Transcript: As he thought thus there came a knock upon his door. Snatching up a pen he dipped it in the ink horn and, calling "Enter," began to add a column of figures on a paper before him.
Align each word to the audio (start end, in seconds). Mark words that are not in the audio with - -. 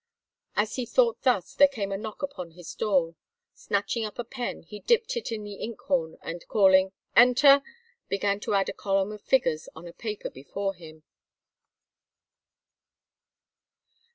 As 0.55 0.77
he 0.77 0.87
thought 0.87 1.21
thus 1.21 1.53
there 1.53 1.67
came 1.67 1.91
a 1.91 1.95
knock 1.99 2.23
upon 2.23 2.53
his 2.53 2.73
door. 2.73 3.13
Snatching 3.53 4.03
up 4.03 4.17
a 4.17 4.23
pen 4.23 4.63
he 4.63 4.79
dipped 4.79 5.15
it 5.15 5.31
in 5.31 5.43
the 5.43 5.53
ink 5.53 5.79
horn 5.81 6.17
and, 6.23 6.43
calling 6.47 6.91
"Enter," 7.15 7.61
began 8.09 8.39
to 8.39 8.55
add 8.55 8.67
a 8.69 8.73
column 8.73 9.11
of 9.11 9.21
figures 9.21 9.69
on 9.75 9.87
a 9.87 9.93
paper 9.93 10.31
before 10.31 10.73
him. 10.73 11.03